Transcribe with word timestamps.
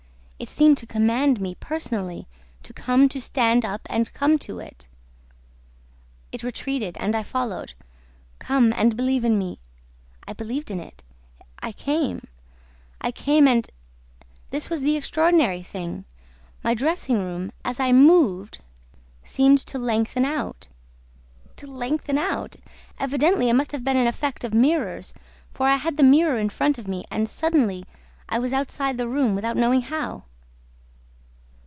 It 0.41 0.49
seemed 0.49 0.79
to 0.79 0.87
command 0.87 1.39
me, 1.39 1.53
personally, 1.53 2.27
to 2.63 2.73
come, 2.73 3.07
to 3.09 3.21
stand 3.21 3.63
up 3.63 3.81
and 3.91 4.11
come 4.13 4.39
to 4.39 4.57
it. 4.57 4.87
It 6.31 6.41
retreated 6.41 6.97
and 6.97 7.13
I 7.13 7.21
followed. 7.21 7.75
'Come! 8.39 8.73
And 8.75 8.97
believe 8.97 9.23
in 9.23 9.37
me!' 9.37 9.59
I 10.27 10.33
believed 10.33 10.71
in 10.71 10.79
it, 10.79 11.03
I 11.59 11.71
came... 11.71 12.27
I 13.01 13.11
came 13.11 13.47
and 13.47 13.69
this 14.49 14.67
was 14.67 14.81
the 14.81 14.97
extraordinary 14.97 15.61
thing 15.61 16.05
my 16.63 16.73
dressing 16.73 17.19
room, 17.23 17.51
as 17.63 17.79
I 17.79 17.91
moved, 17.91 18.61
seemed 19.21 19.59
to 19.67 19.77
lengthen 19.77 20.25
out... 20.25 20.69
to 21.57 21.67
lengthen 21.67 22.17
out... 22.17 22.55
Evidently, 22.99 23.49
it 23.49 23.53
must 23.53 23.73
have 23.73 23.83
been 23.83 23.95
an 23.95 24.07
effect 24.07 24.43
of 24.43 24.55
mirrors... 24.55 25.13
for 25.51 25.67
I 25.67 25.75
had 25.75 25.97
the 25.97 26.03
mirror 26.03 26.39
in 26.39 26.49
front 26.49 26.79
of 26.79 26.87
me... 26.87 27.05
And, 27.11 27.29
suddenly, 27.29 27.85
I 28.27 28.39
was 28.39 28.53
outside 28.53 28.97
the 28.97 29.07
room 29.07 29.35
without 29.35 29.55
knowing 29.55 29.83
how!" 29.83 30.23